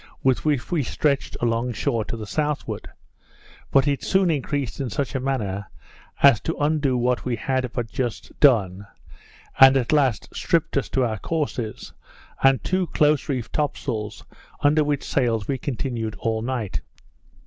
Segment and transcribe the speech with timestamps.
[0.23, 2.89] with which we stretched along shore to the southward;
[3.69, 5.69] but it soon increased in such a manner,
[6.23, 8.87] as to undo what we had but just done,
[9.59, 11.93] and at last stripped us to our courses,
[12.41, 14.25] and two close reefed top sails
[14.61, 16.81] under which sails we continued all night.